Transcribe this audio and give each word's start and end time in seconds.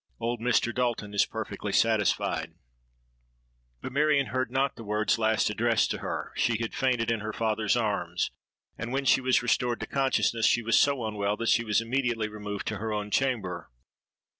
Old 0.19 0.41
Mr. 0.41 0.73
Dalton 0.73 1.13
is 1.13 1.27
perfectly 1.27 1.71
satisfied——.' 1.71 2.55
"But 3.81 3.91
Marion 3.91 4.25
heard 4.33 4.49
not 4.49 4.75
the 4.75 4.83
words 4.83 5.19
last 5.19 5.51
addressed 5.51 5.91
to 5.91 5.99
her: 5.99 6.31
she 6.35 6.57
had 6.59 6.73
fainted 6.73 7.11
in 7.11 7.19
her 7.19 7.31
father's 7.31 7.77
arms;—and, 7.77 8.91
when 8.91 9.05
she 9.05 9.21
was 9.21 9.43
restored 9.43 9.79
to 9.81 9.85
consciousness, 9.85 10.47
she 10.47 10.63
was 10.63 10.75
so 10.75 11.05
unwell 11.05 11.37
that 11.37 11.49
she 11.49 11.63
was 11.63 11.81
immediately 11.81 12.27
removed 12.29 12.65
to 12.69 12.77
her 12.77 12.91
own 12.91 13.11
chamber. 13.11 13.69